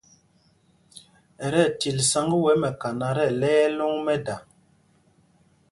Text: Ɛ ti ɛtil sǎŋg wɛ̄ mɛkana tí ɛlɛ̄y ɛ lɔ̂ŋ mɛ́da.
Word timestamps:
Ɛ 1.45 1.47
ti 1.55 1.59
ɛtil 1.67 1.97
sǎŋg 2.09 2.31
wɛ̄ 2.43 2.55
mɛkana 2.61 3.07
tí 3.15 3.23
ɛlɛ̄y 3.29 3.61
ɛ 3.65 3.69
lɔ̂ŋ 3.77 3.93
mɛ́da. 4.05 4.35